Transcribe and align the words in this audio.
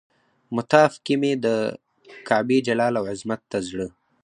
مطاف 0.55 0.93
کې 1.05 1.15
مې 1.21 1.31
د 1.45 1.47
کعبې 2.27 2.57
جلال 2.67 2.93
او 2.99 3.03
عظمت 3.11 3.41
ته 3.51 3.57
زړه. 3.69 3.87